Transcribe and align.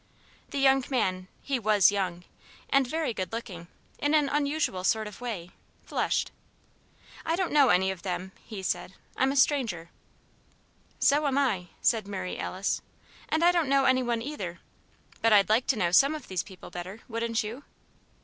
The 0.49 0.57
young 0.57 0.83
man 0.89 1.27
he 1.43 1.59
was 1.59 1.91
young, 1.91 2.23
and 2.71 2.87
very 2.87 3.13
good 3.13 3.31
looking, 3.31 3.67
in 3.99 4.15
an 4.15 4.29
unusual 4.29 4.83
sort 4.83 5.05
of 5.05 5.21
way 5.21 5.51
flushed. 5.83 6.31
"I 7.23 7.35
don't 7.35 7.51
know 7.51 7.69
any 7.69 7.91
of 7.91 8.01
them," 8.01 8.31
he 8.43 8.63
said; 8.63 8.95
"I'm 9.15 9.31
a 9.31 9.35
stranger." 9.35 9.91
"So 10.97 11.27
am 11.27 11.37
I," 11.37 11.67
said 11.83 12.07
Mary 12.07 12.39
Alice, 12.39 12.81
"and 13.29 13.43
I 13.43 13.51
don't 13.51 13.69
know 13.69 13.85
any 13.85 14.01
one 14.01 14.23
either. 14.23 14.59
But 15.21 15.33
I'd 15.33 15.49
like 15.49 15.67
to 15.67 15.75
know 15.77 15.91
some 15.91 16.15
of 16.15 16.29
these 16.29 16.41
people 16.41 16.71
better; 16.71 17.01
wouldn't 17.07 17.43
you?" 17.43 17.63